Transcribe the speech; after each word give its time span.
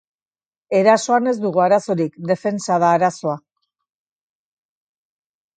Erasoan 0.77 1.31
ez 1.31 1.33
dugu 1.43 1.61
arazorik, 1.65 2.17
defentsa 2.31 2.79
da 2.85 2.89
arazoa. 2.97 3.37